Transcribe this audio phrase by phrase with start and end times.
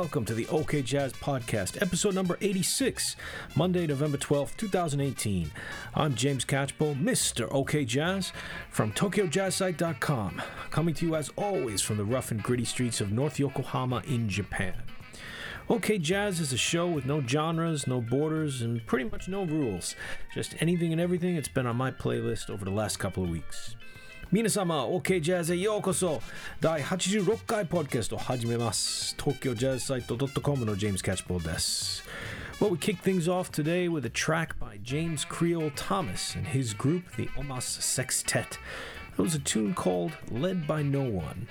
[0.00, 3.16] welcome to the OK Jazz Podcast, episode number 86,
[3.54, 5.50] Monday, November 12th, 2018.
[5.94, 7.46] I'm James Catchpole, Mr.
[7.52, 8.32] OK Jazz,
[8.70, 10.40] from TokyoJazzSite.com,
[10.70, 14.26] coming to you as always from the rough and gritty streets of North Yokohama in
[14.30, 14.72] Japan.
[15.68, 19.96] OK Jazz is a show with no genres, no borders, and pretty much no rules.
[20.32, 23.76] Just anything and everything that's been on my playlist over the last couple of weeks.
[24.31, 26.21] 皆様 OK ジャズへようこそ
[26.59, 32.03] 第86回ポッドキャストを始めます東京ジャズサイト .com の James Catchpole です
[32.59, 36.73] Well, we kick things off today with a track by James Creole Thomas and his
[36.73, 38.57] group, the Omas Sextet.
[39.18, 41.48] It was a tune called Led by No One.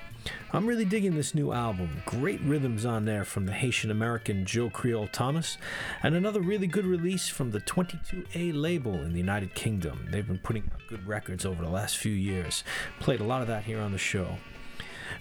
[0.52, 2.02] I'm really digging this new album.
[2.04, 5.56] Great rhythms on there from the Haitian American Joe Creole Thomas,
[6.02, 10.08] and another really good release from the 22A label in the United Kingdom.
[10.10, 12.64] They've been putting out good records over the last few years.
[12.98, 14.38] Played a lot of that here on the show.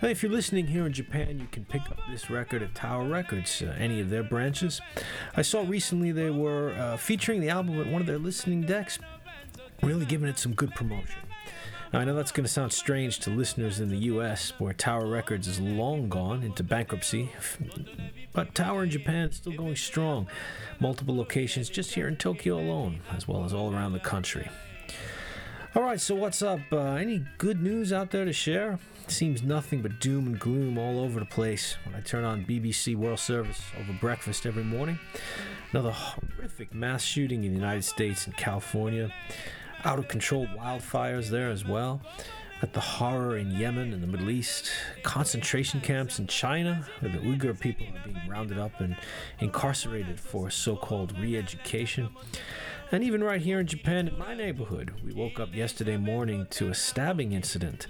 [0.01, 3.07] And if you're listening here in Japan, you can pick up this record at Tower
[3.07, 4.81] Records, uh, any of their branches.
[5.35, 8.97] I saw recently they were uh, featuring the album at one of their listening decks,
[9.83, 11.28] really giving it some good promotion.
[11.91, 15.47] I know that's going to sound strange to listeners in the US, where Tower Records
[15.47, 17.31] is long gone into bankruptcy,
[18.31, 20.27] but Tower in Japan is still going strong.
[20.79, 24.47] Multiple locations just here in Tokyo alone, as well as all around the country.
[25.75, 26.59] All right, so what's up?
[26.71, 28.77] Uh, any good news out there to share?
[29.07, 32.95] Seems nothing but doom and gloom all over the place when I turn on BBC
[32.95, 34.99] World Service over breakfast every morning.
[35.71, 39.11] Another horrific mass shooting in the United States and California
[39.83, 42.01] out of control wildfires there as well.
[42.61, 44.69] At the horror in Yemen and the Middle East,
[45.03, 48.97] concentration camps in China, where the Uyghur people are being rounded up and
[49.39, 52.09] incarcerated for so called re education.
[52.91, 56.69] And even right here in Japan, in my neighborhood, we woke up yesterday morning to
[56.69, 57.87] a stabbing incident.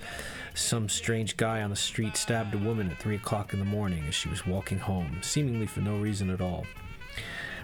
[0.53, 4.03] Some strange guy on the street stabbed a woman at 3 o'clock in the morning
[4.07, 6.65] as she was walking home, seemingly for no reason at all.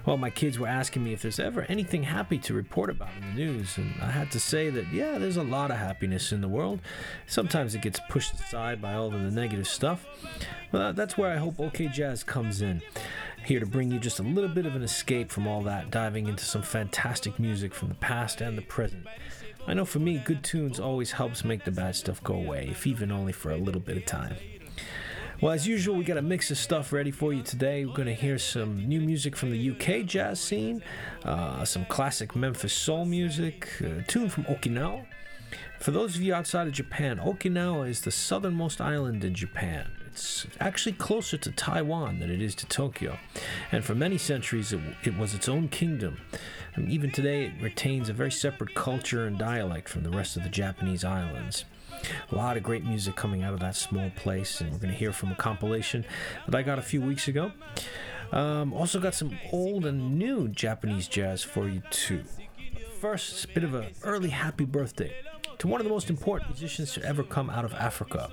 [0.05, 3.21] Well, my kids were asking me if there's ever anything happy to report about in
[3.21, 6.41] the news, and I had to say that, yeah, there's a lot of happiness in
[6.41, 6.79] the world.
[7.25, 10.05] Sometimes it gets pushed aside by all of the negative stuff.
[10.71, 12.83] Well, that's where I hope OK Jazz comes in.
[13.45, 16.27] Here to bring you just a little bit of an escape from all that, diving
[16.27, 19.07] into some fantastic music from the past and the present.
[19.67, 22.85] I know for me, good tunes always helps make the bad stuff go away, if
[22.85, 24.35] even only for a little bit of time.
[25.45, 27.85] Well, as usual, we got a mix of stuff ready for you today.
[27.85, 30.81] We're going to hear some new music from the UK jazz scene,
[31.23, 35.05] uh, some classic Memphis soul music, a tune from Okinawa.
[35.79, 39.91] For those of you outside of Japan, Okinawa is the southernmost island in Japan.
[40.07, 43.19] It's actually closer to Taiwan than it is to Tokyo.
[43.71, 46.17] And for many centuries, it, it was its own kingdom.
[46.73, 50.41] And even today, it retains a very separate culture and dialect from the rest of
[50.41, 51.65] the Japanese islands.
[52.31, 54.97] A lot of great music coming out of that small place, and we're going to
[54.97, 56.05] hear from a compilation
[56.45, 57.51] that I got a few weeks ago.
[58.31, 62.23] Um, also, got some old and new Japanese jazz for you, too.
[62.99, 65.15] First, bit of an early happy birthday
[65.59, 68.29] to one of the most important musicians to ever come out of Africa.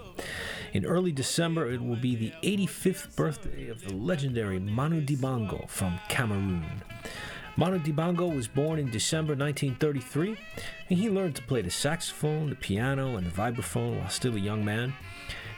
[0.72, 6.00] In early December, it will be the 85th birthday of the legendary Manu Dibango from
[6.08, 6.82] Cameroon.
[7.54, 10.36] Manu Dibango was born in December 1933,
[10.88, 14.40] and he learned to play the saxophone, the piano, and the vibraphone while still a
[14.40, 14.94] young man.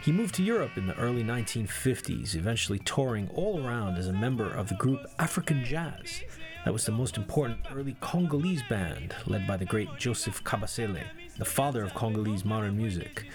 [0.02, 4.50] He moved to Europe in the early 1950s, eventually touring all around as a member
[4.50, 6.22] of the group African Jazz.
[6.64, 11.04] That was the most important early Congolese band, led by the great Joseph Kabasele,
[11.38, 13.26] the father of Congolese modern music.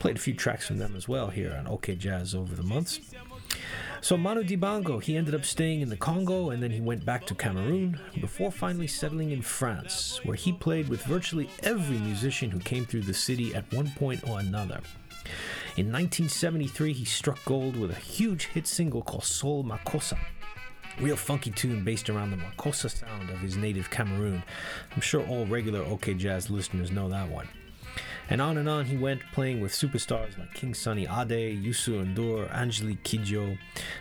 [0.00, 3.00] Played a few tracks from them as well here on OK Jazz over the months.
[4.02, 7.26] So Manu Dibango, he ended up staying in the Congo and then he went back
[7.26, 12.60] to Cameroon before finally settling in France, where he played with virtually every musician who
[12.60, 14.80] came through the city at one point or another.
[15.76, 20.18] In 1973, he struck gold with a huge hit single called Soul Makossa.
[20.98, 24.42] Real funky tune based around the Makossa sound of his native Cameroon.
[24.94, 27.48] I'm sure all regular OK Jazz listeners know that one.
[28.30, 32.48] And on and on he went, playing with superstars like King Sunny Ade, Youssou N'Dour,
[32.54, 33.58] Angelique Kidjo.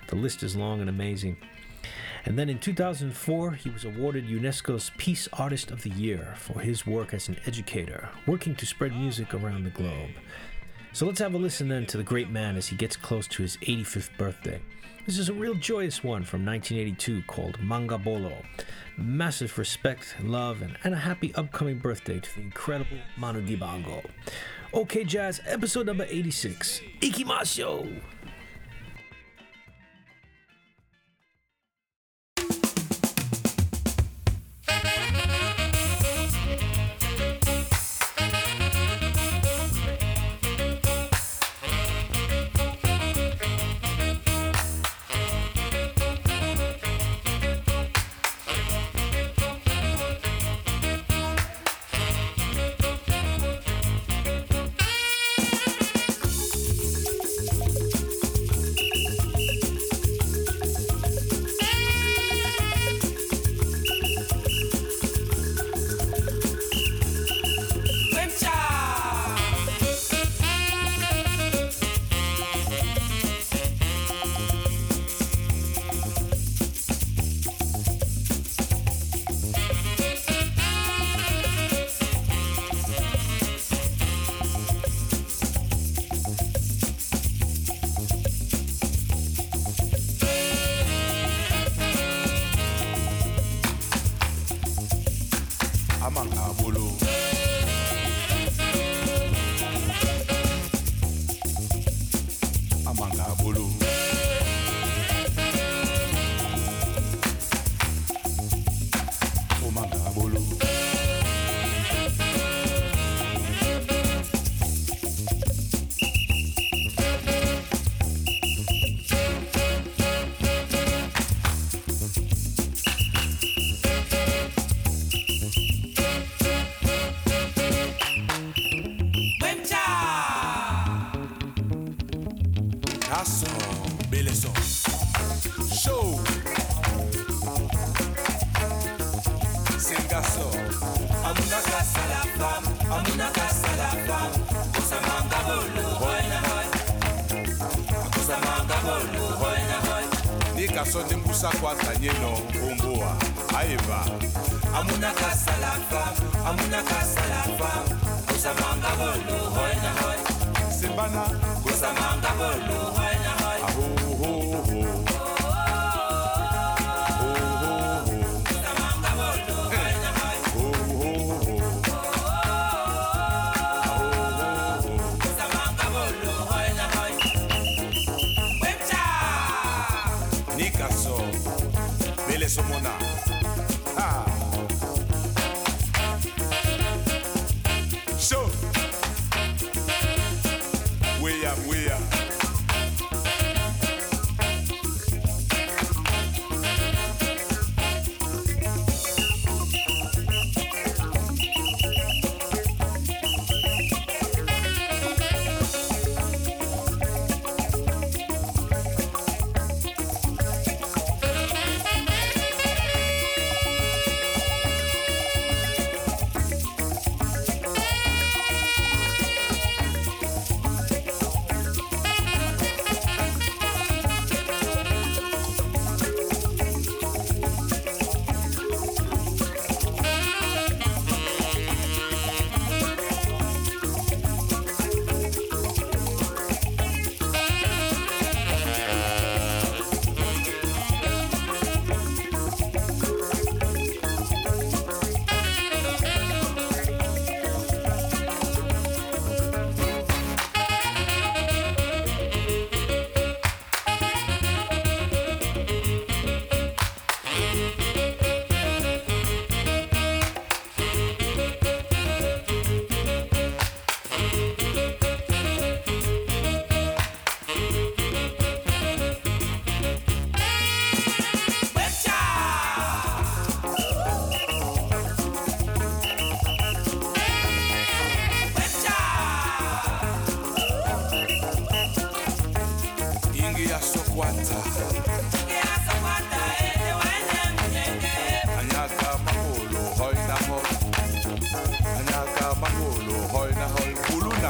[0.07, 1.35] The list is long and amazing.
[2.25, 6.85] And then in 2004, he was awarded UNESCO's Peace Artist of the Year for his
[6.85, 10.11] work as an educator, working to spread music around the globe.
[10.93, 13.41] So let's have a listen then to the great man as he gets close to
[13.41, 14.61] his 85th birthday.
[15.09, 18.43] This is a real joyous one from 1982 called Manga Bolo.
[18.95, 24.05] Massive respect, love, and, and a happy upcoming birthday to the incredible Manu Dibango.
[24.71, 26.81] OK Jazz, episode number 86.
[27.01, 27.99] Ikimasho!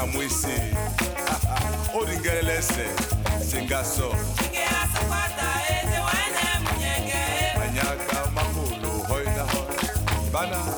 [0.00, 0.46] na mwisi
[2.00, 2.86] odingelelese
[3.50, 4.14] singaso
[7.58, 9.44] manyaka makulu hoina hoina
[10.32, 10.69] bana.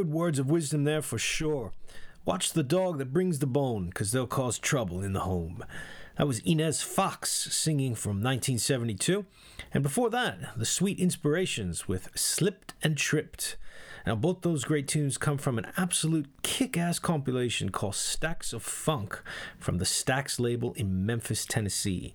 [0.00, 1.74] good words of wisdom there for sure.
[2.24, 5.62] Watch the dog that brings the bone, because they'll cause trouble in the home.
[6.16, 9.26] That was Inez Foxx singing from 1972.
[9.74, 13.58] And before that, the Sweet Inspirations with Slipped and Tripped.
[14.06, 18.62] Now, both those great tunes come from an absolute kick ass compilation called Stax of
[18.62, 19.22] Funk
[19.58, 22.14] from the Stax label in Memphis, Tennessee.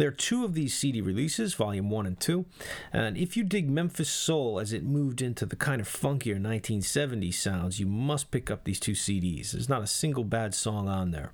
[0.00, 2.46] There are two of these CD releases, Volume 1 and 2.
[2.90, 7.34] And if you dig Memphis Soul as it moved into the kind of funkier 1970s
[7.34, 9.50] sounds, you must pick up these two CDs.
[9.50, 11.32] There's not a single bad song on there.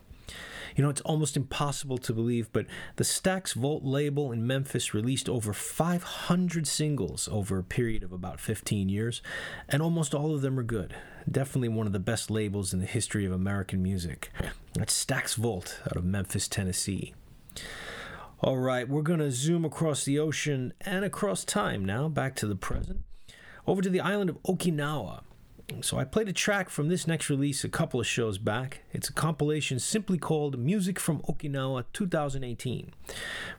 [0.74, 5.28] You know, it's almost impossible to believe, but the Stax Volt label in Memphis released
[5.28, 9.22] over 500 singles over a period of about 15 years,
[9.68, 10.92] and almost all of them are good.
[11.30, 14.32] Definitely one of the best labels in the history of American music.
[14.74, 17.14] That's Stax Volt out of Memphis, Tennessee.
[18.42, 22.46] All right, we're going to zoom across the ocean and across time now, back to
[22.46, 23.00] the present,
[23.66, 25.22] over to the island of Okinawa.
[25.80, 28.82] So I played a track from this next release a couple of shows back.
[28.92, 32.92] It's a compilation simply called Music from Okinawa 2018.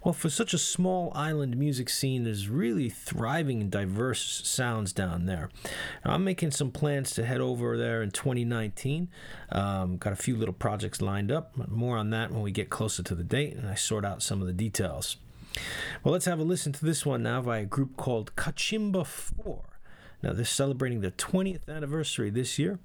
[0.04, 5.26] Well, for such a small island music scene, there's really thriving and diverse sounds down
[5.26, 5.50] there.
[6.06, 9.10] Now, I'm making some plans to head over there in 2019.
[9.52, 11.56] Um, got a few little projects lined up.
[11.70, 14.39] More on that when we get closer to the date and I sort out some
[14.39, 15.17] of the details.
[16.04, 19.76] Well, let's have a listen to this one now by a group called Kachimba 4.
[20.23, 22.80] Now, they're celebrating their 20th anniversary this year,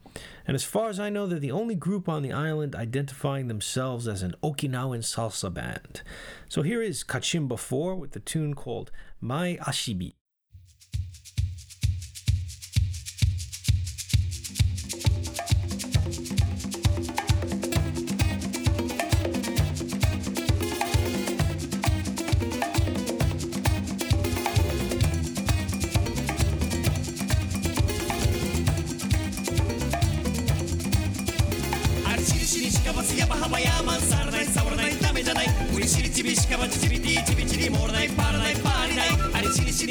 [0.46, 4.06] and as far as I know, they're the only group on the island identifying themselves
[4.06, 6.02] as an Okinawan salsa band.
[6.48, 8.90] So here is Kachimba 4 with the tune called
[9.20, 10.12] My Ashibi.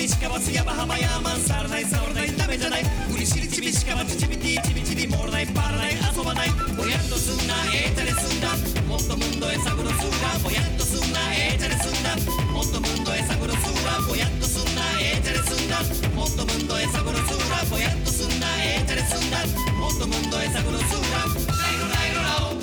[0.01, 8.49] りしかばすやばはばやまさらない触らないダメじゃない無理しりちびしかばちちびりちびちりもらないパらない遊ばないぼやっとすんなええたりすんだ
[8.89, 12.17] もっとムンドへ探ろすんだぼやっとすんなええたりすんだ
[12.49, 15.77] もっとムンドへ探ろすんだぼやっとすんなええたりすんだ
[16.17, 19.37] もっとムンドへ探ろすんだぼやっとすんなええたりすんだ
[19.77, 22.57] もっとムンドへ探ろすんだライロライロラオ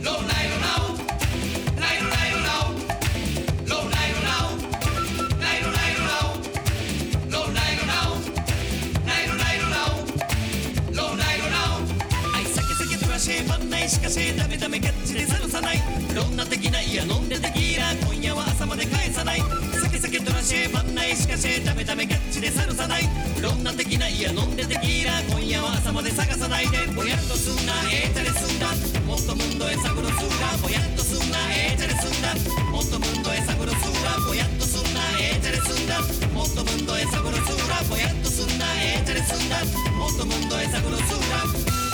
[0.00, 0.85] Low light around, light
[13.96, 15.80] しかしダメダメキャッチで探さない。
[16.14, 17.96] どんな的ないや飲んでテキーラ。
[18.04, 19.40] 今夜は朝まで返さない。
[19.72, 21.16] 酒酒とらしまんない。
[21.16, 23.08] しかしダメダメキャッチで探さない。
[23.40, 25.20] どんな的ないや飲んでテキーラ。
[25.32, 26.84] 今夜は朝まで探さないで。
[26.92, 27.72] ぼやっとすんな。
[27.88, 28.68] ええたりすんだ。
[29.08, 30.60] もっとムンドへ探ろすんだ。
[30.60, 31.38] ぼやっとすんな。
[31.56, 32.36] ええたりすんだ。
[32.68, 34.20] もっとムンドへ探ろすんだ。
[34.28, 35.00] ぼやっとすんな。
[35.16, 36.04] ええたりすんだ。
[36.36, 37.80] もっとムンドへ探ろすんだ。
[37.88, 38.66] ぼやっとすんな。
[38.76, 39.64] ええたりすんだ。
[39.96, 41.85] もっとムンドへ探ろすんだ。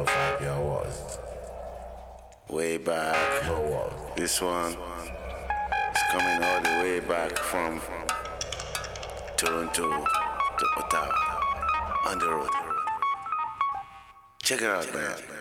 [0.00, 0.40] middle five.
[2.48, 3.16] Way back.
[4.16, 7.80] This one is coming all the way back from
[9.36, 10.04] Toronto
[10.58, 11.12] to Ottawa
[12.06, 12.50] on the road.
[14.42, 15.39] Check it out, man.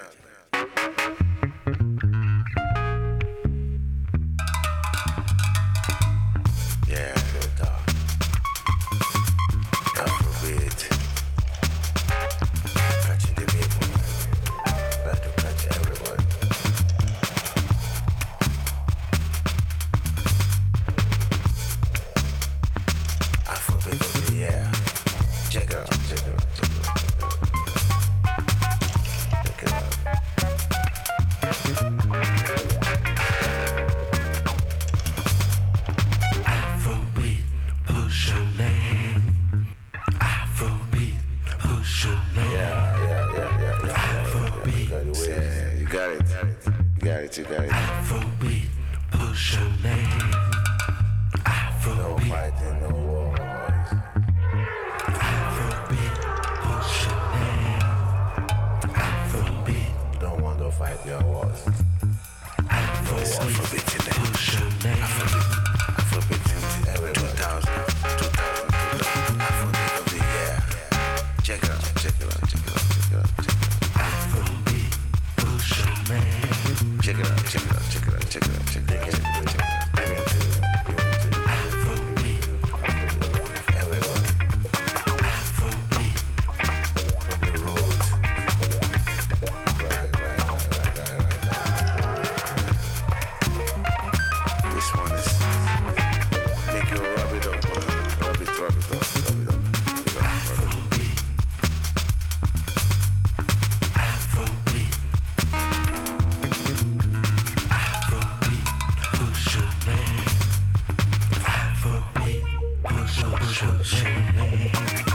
[113.59, 114.05] 就是
[114.37, 115.08] 你。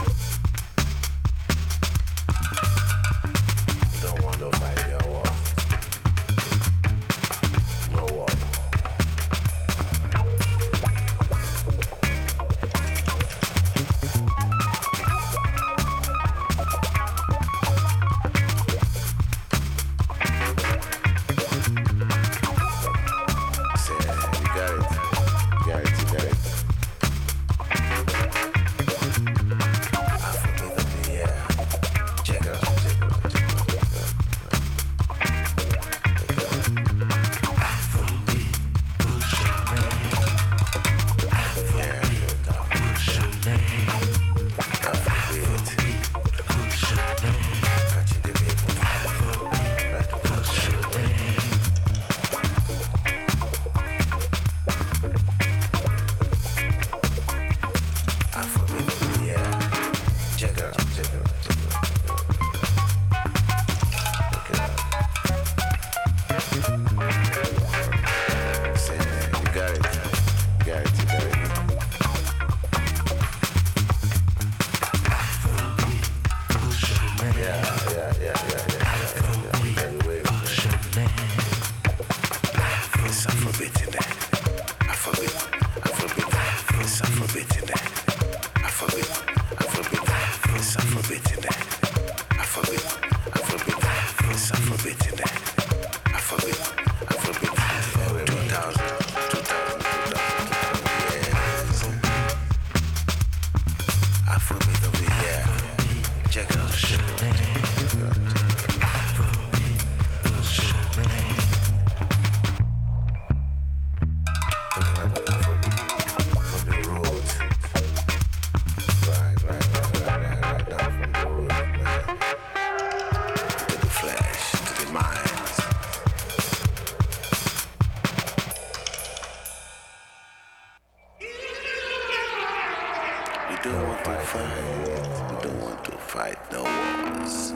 [134.05, 137.53] Don't want to fight no wars.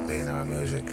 [0.47, 0.83] Music.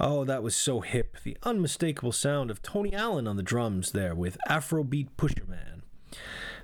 [0.00, 1.18] Oh, that was so hip.
[1.22, 5.82] The unmistakable sound of Tony Allen on the drums there with Afrobeat Pusher Man.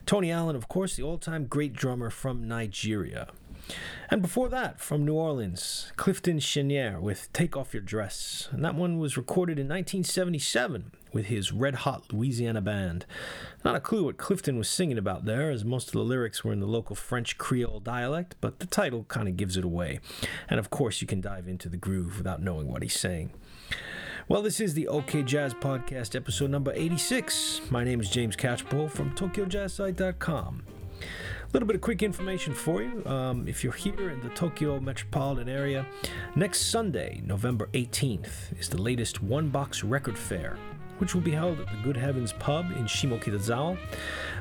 [0.07, 3.29] Tony Allen, of course, the all time great drummer from Nigeria.
[4.11, 8.49] And before that, from New Orleans, Clifton Chenier with Take Off Your Dress.
[8.51, 13.07] And that one was recorded in 1977 with his Red Hot Louisiana Band.
[13.65, 16.53] Not a clue what Clifton was singing about there, as most of the lyrics were
[16.53, 20.01] in the local French Creole dialect, but the title kind of gives it away.
[20.49, 23.31] And of course, you can dive into the groove without knowing what he's saying.
[24.29, 27.63] Well, this is the OK Jazz Podcast, episode number 86.
[27.71, 30.63] My name is James Catchpole from TokyoJazzSite.com.
[31.03, 33.05] A little bit of quick information for you.
[33.07, 35.85] Um, if you're here in the Tokyo metropolitan area,
[36.37, 40.57] next Sunday, November 18th, is the latest One Box Record Fair,
[41.01, 43.79] which will be held at the Good Heavens Pub in Shimokitazawa.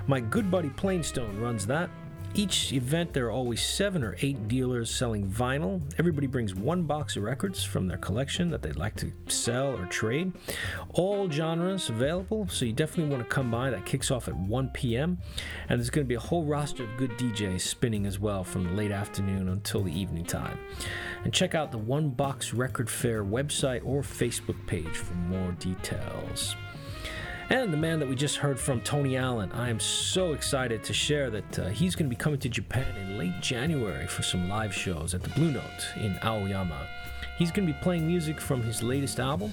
[0.08, 1.90] My good buddy Plainstone runs that.
[2.36, 5.82] Each event, there are always seven or eight dealers selling vinyl.
[5.98, 9.86] Everybody brings one box of records from their collection that they'd like to sell or
[9.88, 10.32] trade.
[10.94, 13.72] All genres available, so you definitely want to come by.
[13.72, 15.18] That kicks off at 1 p.m.
[15.68, 18.64] And there's going to be a whole roster of good DJs spinning as well from
[18.64, 20.60] the late afternoon until the evening time.
[21.24, 26.56] And check out the One Box Record Fair website or Facebook page for more details.
[27.52, 30.94] And the man that we just heard from, Tony Allen, I am so excited to
[30.94, 34.48] share that uh, he's going to be coming to Japan in late January for some
[34.48, 36.88] live shows at the Blue Note in Aoyama.
[37.40, 39.52] He's going to be playing music from his latest album,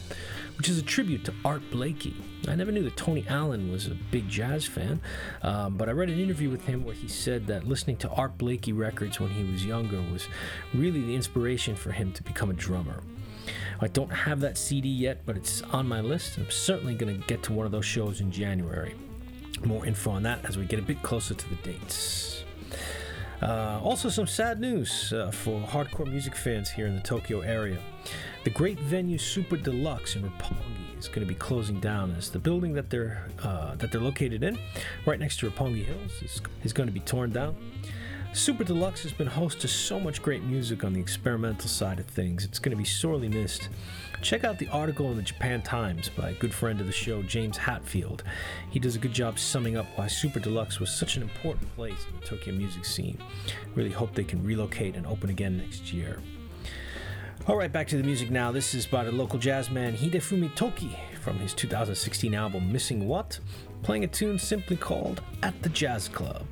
[0.59, 2.15] which is a tribute to Art Blakey.
[2.47, 5.01] I never knew that Tony Allen was a big jazz fan,
[5.43, 8.37] um, but I read an interview with him where he said that listening to Art
[8.37, 10.29] Blakey records when he was younger was
[10.75, 13.01] really the inspiration for him to become a drummer.
[13.81, 16.39] I don't have that CD yet, but it's on my list.
[16.39, 18.95] I'm certainly going to get to one of those shows in January.
[19.65, 22.45] More info on that as we get a bit closer to the dates.
[23.43, 27.79] Uh, also, some sad news uh, for hardcore music fans here in the Tokyo area.
[28.45, 32.39] The great venue Super Deluxe in Roppongi is going to be closing down as the
[32.39, 34.59] building that they're uh, that they're located in,
[35.05, 37.57] right next to Roppongi Hills, is, is going to be torn down.
[38.37, 42.05] Super Deluxe has been host to so much great music on the experimental side of
[42.05, 42.45] things.
[42.45, 43.71] It's going to be sorely missed.
[44.21, 47.23] Check out the article in the Japan Times by a good friend of the show,
[47.23, 48.25] James Hadfield.
[48.71, 52.05] He does a good job summing up why Super Deluxe was such an important place
[52.11, 53.17] in the Tokyo music scene.
[53.75, 56.21] Really hope they can relocate and open again next year.
[57.49, 58.53] All right, back to the music now.
[58.53, 63.41] This is by the local jazz man Hidefumi Toki from his 2016 album Missing What,
[63.83, 66.47] playing a tune simply called At the Jazz Club.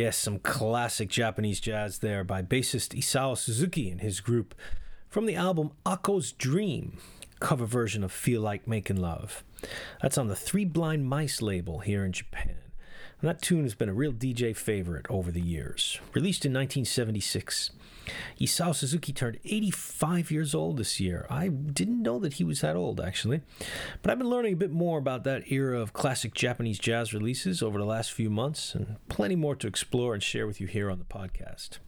[0.00, 4.54] Yes, some classic Japanese jazz there by bassist Isao Suzuki and his group
[5.10, 6.96] from the album Ako's Dream,
[7.38, 9.44] cover version of Feel Like Making Love.
[10.00, 12.54] That's on the Three Blind Mice label here in Japan.
[13.20, 16.00] And that tune has been a real DJ favorite over the years.
[16.14, 17.70] Released in 1976.
[18.40, 21.26] Isao Suzuki turned 85 years old this year.
[21.28, 23.42] I didn't know that he was that old, actually.
[24.02, 27.62] But I've been learning a bit more about that era of classic Japanese jazz releases
[27.62, 30.90] over the last few months, and plenty more to explore and share with you here
[30.90, 31.78] on the podcast.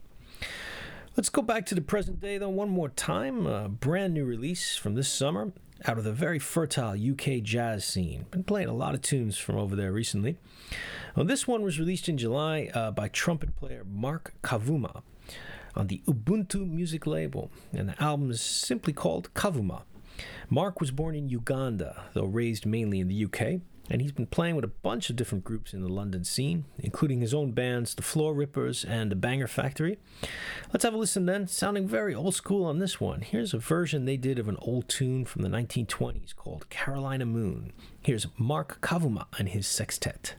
[1.15, 3.45] Let's go back to the present day, though, one more time.
[3.45, 5.53] A brand new release from this summer
[5.85, 8.25] out of the very fertile UK jazz scene.
[8.31, 10.37] Been playing a lot of tunes from over there recently.
[11.15, 15.03] Well, this one was released in July uh, by trumpet player Mark Kavuma
[15.75, 19.83] on the Ubuntu music label, and the album is simply called Kavuma.
[20.49, 24.55] Mark was born in Uganda, though raised mainly in the UK, and he's been playing
[24.55, 28.01] with a bunch of different groups in the London scene, including his own bands, the
[28.01, 29.97] Floor Rippers and the Banger Factory.
[30.71, 33.21] Let's have a listen then, sounding very old school on this one.
[33.21, 37.73] Here's a version they did of an old tune from the 1920s called Carolina Moon.
[38.01, 40.35] Here's Mark Kavuma and his sextet.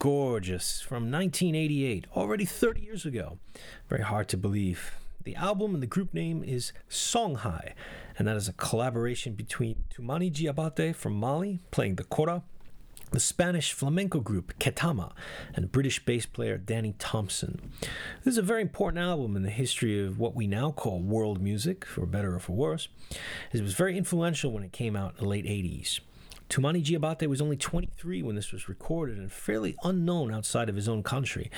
[0.00, 0.80] Gorgeous.
[0.80, 3.38] From 1988, already 30 years ago.
[3.90, 4.92] Very hard to believe.
[5.24, 7.74] The album and the group name is Songhai,
[8.18, 12.42] and that is a collaboration between Toumani Diabaté from Mali, playing the kora,
[13.10, 15.12] the Spanish flamenco group Ketama,
[15.54, 17.70] and British bass player Danny Thompson.
[18.24, 21.42] This is a very important album in the history of what we now call world
[21.42, 22.88] music, for better or for worse.
[23.52, 26.00] It was very influential when it came out in the late 80s.
[26.50, 30.88] Toumani Diabaté was only 23 when this was recorded and fairly unknown outside of his
[30.88, 31.48] own country.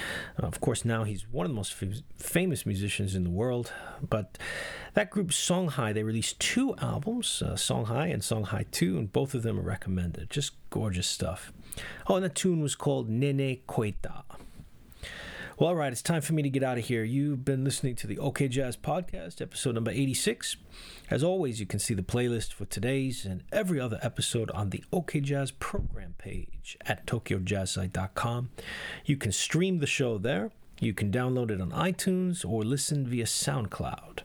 [0.41, 3.73] Uh, of course, now he's one of the most f- famous musicians in the world.
[4.07, 4.37] But
[4.93, 9.43] that group, Songhai, they released two albums, uh, Songhai and Songhai 2, and both of
[9.43, 10.29] them are recommended.
[10.29, 11.55] Just gorgeous stuff.
[12.07, 14.25] Oh, and that tune was called Nene Queta.
[15.63, 17.05] Well, all right, it's time for me to get out of here.
[17.05, 20.57] You've been listening to the OK Jazz Podcast, episode number 86.
[21.09, 24.83] As always, you can see the playlist for today's and every other episode on the
[24.93, 28.51] OK Jazz program page at tokyojazzsite.com.
[29.05, 30.51] You can stream the show there.
[30.81, 34.23] You can download it on iTunes or listen via SoundCloud.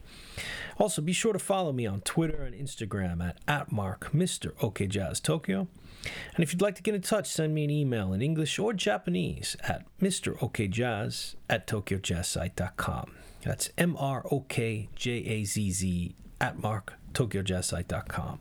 [0.76, 4.54] Also, be sure to follow me on Twitter and Instagram at, at Mark Mr.
[4.60, 5.68] OK Jazz Tokyo.
[6.04, 8.72] And if you'd like to get in touch, send me an email in English or
[8.72, 10.36] Japanese at Mr.
[10.38, 13.14] MrOKJazz at TokyoJazzSite.com.
[13.42, 18.38] That's M R O K J A Z Z at Mark, TokyoJazzSite.com.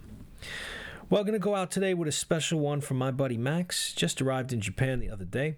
[1.10, 3.94] Well, going to go out today with a special one from my buddy Max.
[3.94, 5.56] Just arrived in Japan the other day.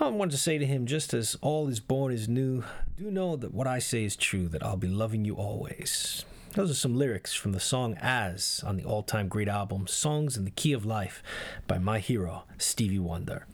[0.00, 2.64] I wanted to say to him, just as all is born is new,
[2.96, 6.24] do know that what I say is true, that I'll be loving you always.
[6.54, 10.36] Those are some lyrics from the song As on the all time great album Songs
[10.36, 11.22] in the Key of Life
[11.68, 13.46] by my hero, Stevie Wonder.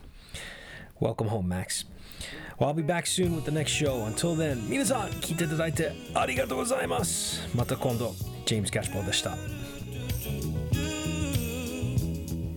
[0.98, 1.84] Welcome home, Max.
[2.58, 4.06] Well, I'll be back soon with the next show.
[4.06, 7.54] Until then, minasan, kite tadaite arigatou gozaimasu.
[7.54, 8.14] Mata kondo,
[8.46, 9.36] James Catchpole deshita.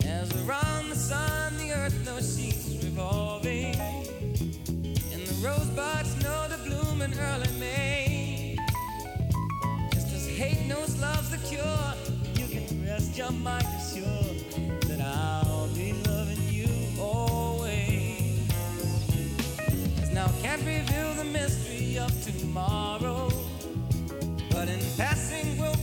[0.06, 2.49] As the sun, the earth, no sea.
[13.00, 14.40] Rest your mind assured
[14.82, 16.68] that I'll be loving you
[17.00, 18.42] always.
[20.12, 23.32] Now can't reveal the mystery of tomorrow.
[24.52, 25.79] But in passing, we'll